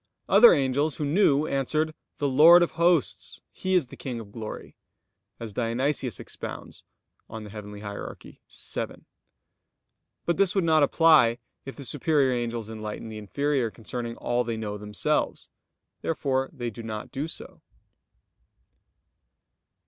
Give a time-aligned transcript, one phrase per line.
[0.27, 4.75] other angels, who knew, answered: "The Lord of Hosts, He is the King of glory,"
[5.39, 6.83] as Dionysius expounds
[7.29, 7.41] (Coel.
[7.47, 8.17] Hier.
[8.19, 8.41] vii).
[10.25, 14.57] But this would not apply if the superior angels enlightened the inferior concerning all they
[14.57, 15.51] know themselves.
[16.01, 17.61] Therefore they do not do so.